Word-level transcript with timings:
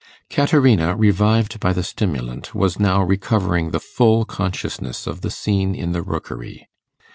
Caterina, 0.31 0.95
revived 0.97 1.59
by 1.59 1.73
the 1.73 1.83
stimulant, 1.83 2.55
was 2.55 2.79
now 2.79 3.03
recovering 3.03 3.69
the 3.69 3.79
full 3.79 4.25
consciousness 4.25 5.05
of 5.05 5.21
the 5.21 5.29
scene 5.29 5.75
in 5.75 5.91
the 5.91 6.01
Rookery. 6.01 6.67